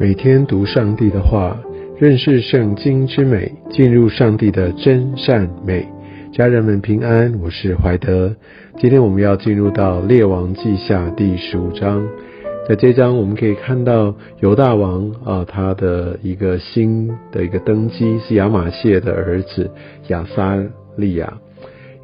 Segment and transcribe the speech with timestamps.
[0.00, 1.58] 每天读上帝的话，
[1.98, 5.88] 认识圣经之美，进入上帝的真善美。
[6.32, 8.32] 家人们平安，我是怀德。
[8.78, 12.06] 今天我们要进入到列王记下第十五章，
[12.68, 19.68] 在这章我们可以看到犹大王啊，他的一个新的一个登基是亚玛谢的儿子
[20.06, 20.56] 亚撒
[20.96, 21.38] 利亚。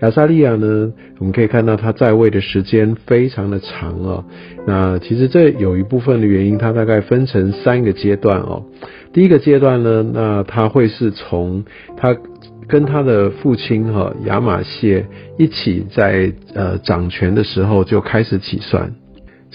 [0.01, 4.25] 亚萨利亚呢，我们可以看到他在位的时间非常的长哦。
[4.67, 8.65] 那其实这有一部分的原因，他大概分成三个阶段哦。
[9.13, 11.65] 第一个阶段呢，那他会是从
[11.97, 12.17] 他
[12.67, 15.07] 跟他的父亲哈亚马谢
[15.39, 18.93] 一起在呃掌权的时候就开始起算。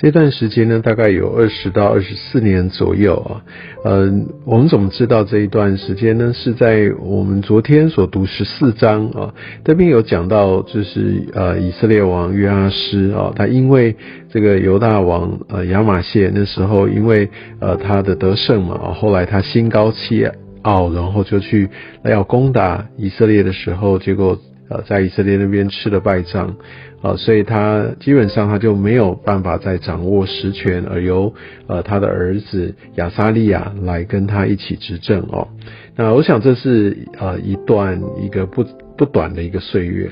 [0.01, 3.43] 这段时间呢，大概有二十到二十四年左右啊。
[3.83, 6.31] 嗯，我们怎么知道这一段时间呢？
[6.33, 9.33] 是在我们昨天所读十四章啊，
[9.65, 13.93] 这边有讲到，就是呃以色列王约阿施啊，他因为
[14.31, 20.25] 这个犹大王呃亚玛谢那时候因为呃他的得胜嘛，后来他心高气
[20.61, 21.67] 傲，然后就去
[22.05, 24.39] 要攻打以色列的时候，结果。
[24.69, 26.55] 呃，在以色列那边吃了败仗，
[27.01, 31.33] 啊，所以他基本上他就没有办法再掌握实权，而由
[31.67, 35.47] 呃他的儿子亚撒利亚来跟他一起执政哦。
[35.95, 38.63] 那我想这是呃一段一个不
[38.95, 40.09] 不短的一个岁月。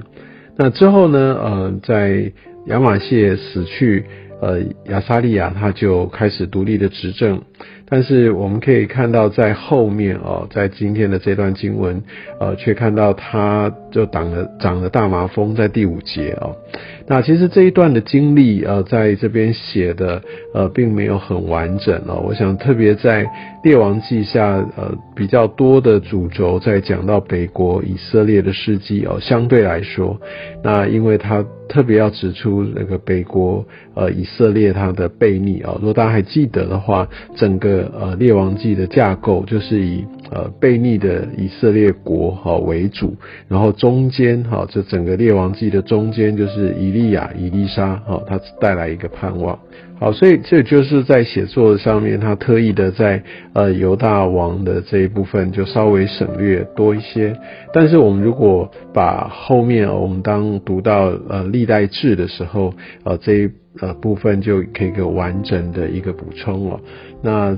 [0.58, 2.32] 那之后呢，呃，在
[2.66, 4.06] 亚玛谢死去，
[4.42, 7.42] 呃，亚撒利亚他就开始独立的执政。
[7.90, 12.04] 但是我们可以看到，在后面哦，在今天的这段经文，
[12.40, 16.56] 呃，却看到他就长了长了大麻风，在第五节哦。
[17.10, 20.22] 那其实这一段的经历，呃，在这边写的，
[20.54, 22.22] 呃，并没有很完整哦。
[22.28, 23.26] 我想特别在
[23.64, 29.18] 列王记下，呃，比较多的主轴在讲到北国以色列的事迹哦。
[29.22, 30.20] 相对来说，
[30.62, 35.76] 那因为他特别要指出那个北国呃以色列他的悖逆啊。
[35.76, 37.08] 如果大家还记得的话，
[37.38, 43.16] 整个呃列王记的架构就是以呃悖逆的以色列国哈为主，
[43.48, 46.98] 然后中间哈这整个列王记的中间就是以。
[46.98, 49.60] 利亚、伊丽莎，哈，他带来一个盼望，
[50.00, 53.22] 好，所以这就是在写作上面，他特意的在
[53.54, 57.38] 呃犹大王的这一部分就稍微省略多一些。
[57.72, 62.74] 但是我们如果把后面我们当读到呃历代志的时候，
[63.04, 63.50] 呃这一
[63.80, 66.80] 呃部分就可以个完整的一个补充了。
[67.22, 67.58] 那。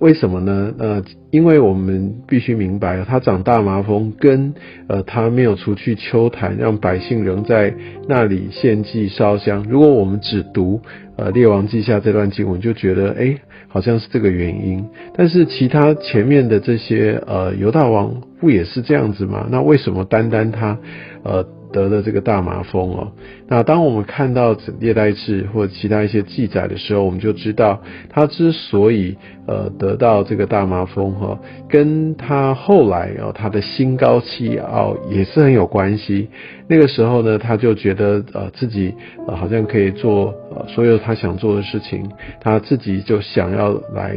[0.00, 0.74] 为什么呢？
[0.78, 4.52] 呃，因为我们必须明白，他长大麻风跟
[4.88, 7.72] 呃他没有除去秋坛，让百姓仍在
[8.08, 9.64] 那里献祭烧香。
[9.70, 10.80] 如果我们只读
[11.16, 13.36] 呃列王记下这段经文，就觉得哎
[13.68, 14.84] 好像是这个原因。
[15.14, 19.46] 但是其他前面的这些呃犹大王不也是这样子吗？
[19.52, 20.76] 那为什么单单他
[21.22, 21.46] 呃？
[21.72, 23.12] 得了这个大麻风哦，
[23.48, 29.16] 那当我们看到列代志或者其他一些记载的时候，我们就知道他之所以
[29.46, 31.38] 呃得到这个大麻风哈，
[31.68, 36.28] 跟他后来哦他的心高气傲也是很有关系。
[36.68, 38.94] 那个时候呢，他就觉得呃自己
[39.26, 42.10] 呃好像可以做呃所有他想做的事情，
[42.40, 44.16] 他自己就想要来。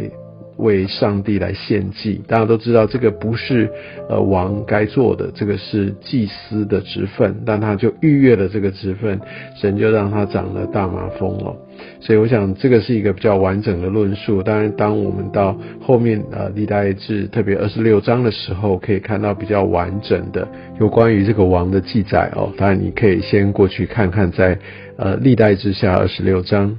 [0.58, 3.70] 为上帝来献祭，大家都知道这个不是
[4.10, 9.20] 呃王该做的，这个是祭司的职分，但他就逾越了这个职分，
[9.56, 11.56] 神就让他长了大麻风了。
[12.00, 14.42] 所以我想这个是一个比较完整的论述。
[14.42, 20.48] 当然，当我们到后面呃历代志特别二十六章的时候，可以看到比较完整的
[20.80, 22.50] 有关于这个王的记载哦。
[22.58, 24.58] 当然，你可以先过去看看在
[24.98, 26.78] 呃历代之下二十六章。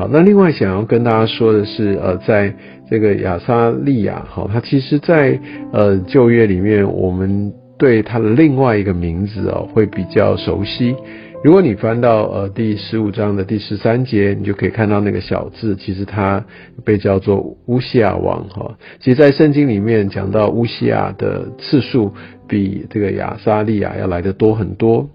[0.00, 2.54] 好，那另外想要跟大家说的是，呃，在
[2.88, 5.38] 这个亚撒利亚，好，他其实在
[5.74, 10.96] 呃旧约里面，我们对他的另外一个名字哦，会比较熟悉。
[11.44, 16.42] 如果你翻到呃第十五章的第十三节，你就可以看到那个小字，其实他
[16.82, 18.78] 被叫做乌西亚王，哈。
[19.00, 22.10] 其实，在圣经里面讲到乌西亚的次数，
[22.48, 25.10] 比这个亚撒利亚要来的多很多。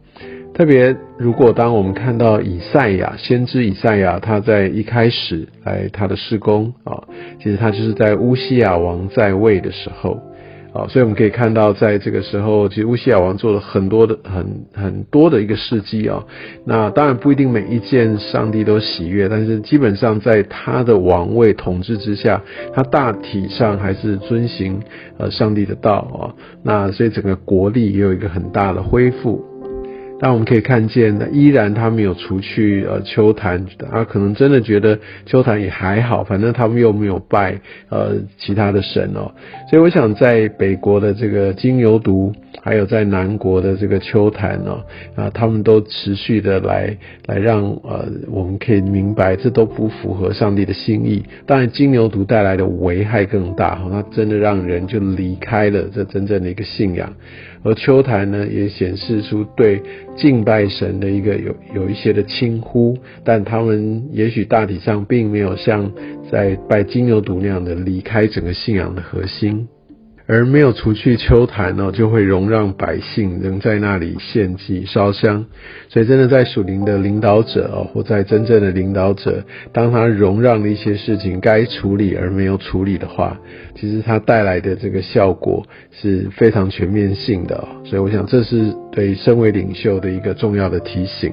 [0.54, 7.04] 特别，如果当我们看到以赛亚先知以赛亚，他在一开始来他的施工啊，
[7.42, 10.18] 其实他就是在乌西亚王在位的时候
[10.74, 16.24] 啊，所以我们可以看到，在这个时候，其实乌西亚王做了很多的很很多的一个事迹啊。
[16.66, 22.42] 那当然不一定每一件上帝都喜悦，但是基本上在他的王位统治之下，
[22.74, 24.82] 他大体上还是遵行
[25.18, 26.32] 呃上帝的道啊。
[26.64, 29.44] 那所以整个国力也有一个很大的恢复。
[30.26, 39.30] 但我们可以看见，依然他们有除去呃秋坛，他可能真的觉得秋坛也还好，反正他们又没有拜呃其他的神哦，
[39.70, 42.34] 所以我想在北国的这个金牛犊
[42.66, 44.84] 还有在南国的这个秋坛哦，
[45.14, 46.98] 啊，他们都持续的来
[47.28, 51.24] 来让呃，我们可以明白这都不符合上帝的心意。
[51.46, 57.14] 当然，金牛犊带来的危害更大哈，它真的让人就离开了这真正的一个信仰。
[57.62, 59.80] 而秋坛呢，也显示出对
[60.18, 65.92] 敬拜神的一个有有一些的轻忽，但他们也许大体上并没有像
[66.32, 69.68] 在拜金牛犊那样的离开整个信仰的核心。
[70.28, 75.46] 而没有除去秋坛呢，就会容让百姓仍在那里献祭烧香。
[75.90, 83.40] 所以，真的在属灵的领导者哦，或在真正的领导者，当他容让的一些事情该处理而没有处理的话，
[83.76, 87.68] 其实他带来的这个效果是非常全面性的。
[87.84, 91.32] 所以，我想这是对身为领袖的一个重要的提醒。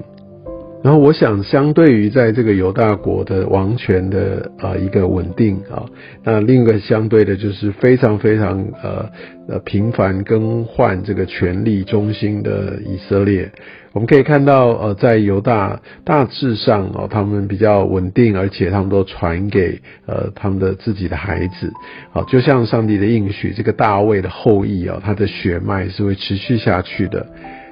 [0.83, 5.87] 然后我想，相对于在这个犹大国的王权的啊一个稳定啊，
[6.25, 9.09] 那另一个相对的就是非常非常呃
[9.49, 13.53] 呃频繁更换这个权力中心的以色列。
[13.93, 21.71] 我们可以看到，呃，在犹大大致上哦，他们比较稳定，而且他们都传给呃他们的自己的孩子，
[22.11, 27.27] 好，就像上帝的应许，这个大卫的后裔啊，他的血脉是会持续下去的。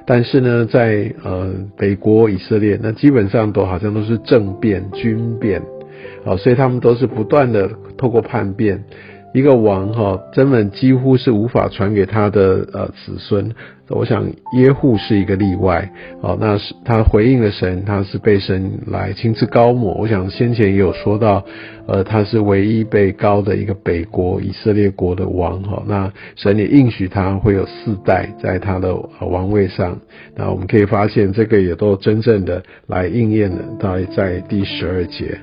[0.05, 5.61] 但是呢，在呃北国以色列，那基本上都好像都是政变、军变，
[6.25, 8.83] 啊，所以他们都是不断的透过叛变。
[9.33, 13.51] 一个王哈，根本几乎是无法传给他的呃子孙。
[13.87, 14.25] 我想
[14.57, 15.91] 耶户是一个例外，
[16.21, 19.93] 哦，那是他回应了神，他是被神来亲自高抹。
[19.95, 21.43] 我想先前也有说到，
[21.87, 25.83] 呃，他是唯一被高的一个北国以色列国的王哈。
[25.87, 29.99] 那神也应许他会有四代在他的王位上。
[30.35, 35.37] 那我们可以发现，这个也都真正的来应验了，大概在第十二节。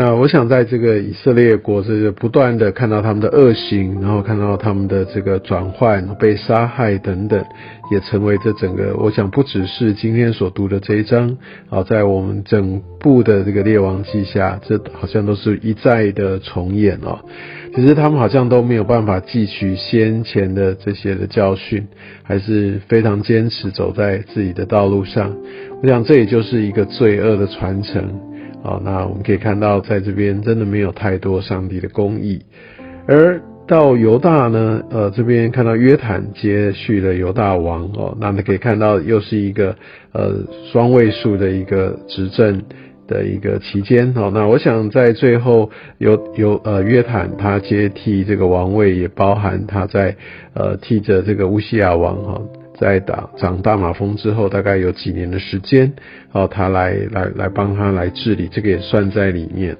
[0.00, 7.44] 那我想，在这个以色列国，这个不断的看到他们的恶行，然后看到他们的这个转换、被杀害等等，
[7.90, 8.94] 也成为这整个。
[8.96, 11.36] 我想，不只是今天所读的这一章，
[11.68, 17.18] 啊，在我们整部的这个列王记下，这好像都是一再的重演哦。
[17.74, 21.88] 其实他们好像都没有办法汲取先前的这些的教训，
[22.22, 25.34] 还是非常坚持走在自己的道路上。
[25.82, 28.27] 我想，这也就是一个罪恶的传承。
[28.62, 32.42] 好，那我们可以看到，在这边真的没有太多上帝的公义。
[33.06, 39.76] 而到犹大呢，呃，这边看到约坦接续了犹大王哦，那你可以看到又是一个
[40.12, 40.34] 呃
[40.72, 42.62] 双位数的一个执政
[43.06, 44.30] 的一个期间哦。
[44.34, 50.16] 那我想在最后有有呃约坦他接替这个王位，也包含他在
[50.54, 52.40] 呃替着这个乌西亚王哈。
[52.80, 55.92] 在打长大马蜂之后，大概有几年的时间，
[56.32, 59.76] 哦，他来来来帮他来治理，这个也算在里面。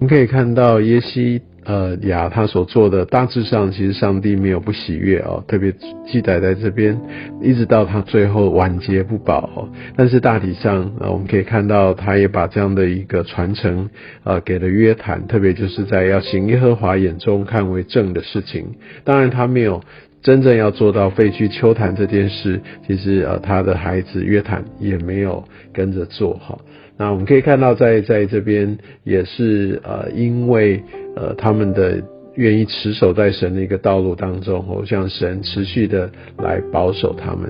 [0.00, 5.72] 我们可以看到耶西呃雅他所做的，大致上其实上帝没有不喜悦哦，特别
[6.06, 7.00] 记载在这边，
[7.40, 9.68] 一直到他最后晚节不保。
[9.96, 13.88] 但是大体上呃，我们可以看到他也把这样的一个传承
[14.24, 18.74] 啊给了约坦，特别就是在要行耶和华眼中看为正的事情。
[19.04, 19.80] 当然他没有。
[20.24, 26.58] 真正要做到废去秋坛这件事，其实呃，他的孩子约坦也没有跟着做哈。
[26.96, 30.82] 那我们可以看到，在在这边也是呃，因为
[31.14, 32.02] 呃，他们的
[32.34, 37.48] 愿意持守在神的一个道路当中，我向神持续的来保守他们，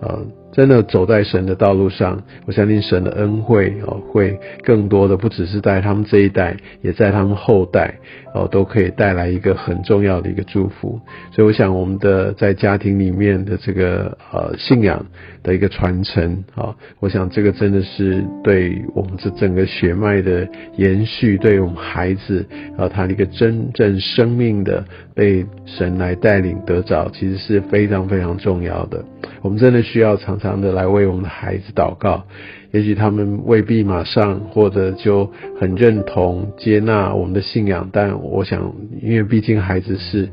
[0.00, 0.26] 呃。
[0.56, 7.94] 真的走在神的道路上，我相信神的恩惠哦，会更多的不只是在他们这一代，也在他们后代
[8.32, 10.98] 哦，都可以带来一个很重要的一个祝福。
[11.30, 15.04] 所以，我想我们的在家庭里面的这个呃信仰
[15.42, 20.48] 的一个传承啊，我想这个真的是对我们这整个血脉的
[20.78, 22.46] 延续，对我们孩子
[22.78, 24.82] 啊他的一个真正生命的
[25.14, 29.04] 被神来带领得着，其实是非常非常重要的。
[29.42, 32.24] 我们真的需要常常常的来为我们的孩子祷告，
[32.70, 38.72] 也许他们未必马上或者就很认同接纳我们的信仰，但我想，
[39.02, 40.28] 因为毕竟孩子是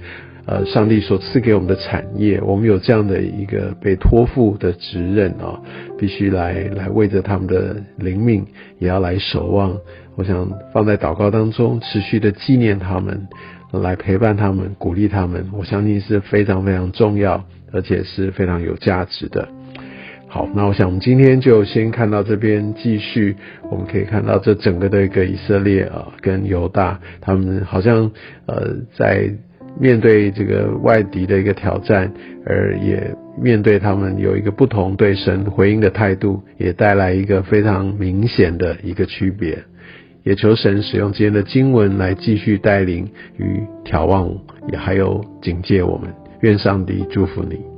[0.46, 5.60] 呃上帝所赐给我们的产业，我们有这样的一个被托付的职任啊，
[5.98, 8.46] 必须来来为着他们的灵命
[8.79, 9.75] 也要来守望。
[10.15, 13.27] 我想放在祷告当中，持续的纪念他们，
[13.72, 17.43] 来陪伴他们，鼓励他们，我相信是非常非常重要。
[17.75, 19.50] 而且是非常有价值的。
[20.34, 23.36] 好，那我想我们今天就先看到这边，继续
[23.70, 28.10] 我们可以看到这整个的一个以色列啊，跟犹大，他们好像
[28.48, 29.30] 呃在
[29.80, 32.12] 面对这个外敌的一个挑战，
[32.48, 39.60] 而也面对他们有一个不同对神回应的态度，也带来一个非常明显的一个区别。
[40.24, 44.36] 也求神使用今天的经文来继续带领与眺望，
[44.72, 46.10] 也还有警戒我们。
[46.42, 47.73] 愿上帝祝福你。